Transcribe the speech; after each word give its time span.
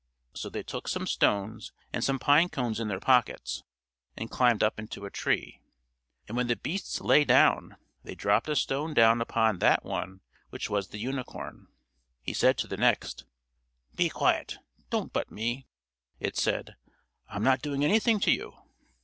So 0.33 0.49
they 0.49 0.63
took 0.63 0.87
some 0.87 1.05
stones 1.05 1.73
and 1.93 2.03
some 2.03 2.17
pine 2.17 2.49
cones 2.49 2.79
in 2.79 2.87
their 2.87 2.99
pockets, 2.99 3.61
and 4.17 4.31
climbed 4.31 4.63
up 4.63 4.79
into 4.79 5.05
a 5.05 5.11
tree; 5.11 5.61
and 6.27 6.35
when 6.35 6.47
the 6.47 6.55
beasts 6.55 7.01
lay 7.01 7.23
down, 7.23 7.77
they 8.03 8.15
dropped 8.15 8.49
a 8.49 8.55
stone 8.55 8.95
down 8.95 9.21
upon 9.21 9.59
that 9.59 9.83
one 9.85 10.21
which 10.49 10.71
was 10.71 10.87
the 10.87 10.97
unicorn. 10.97 11.67
He 12.23 12.33
said 12.33 12.57
to 12.57 12.67
the 12.67 12.77
next: 12.77 13.25
"Be 13.93 14.09
quiet; 14.09 14.57
don't 14.89 15.13
butt 15.13 15.29
me." 15.29 15.67
It 16.19 16.35
said: 16.35 16.77
"I'm 17.29 17.43
not 17.43 17.61
doing 17.61 17.85
anything 17.85 18.19
to 18.21 18.31
you." 18.31 18.55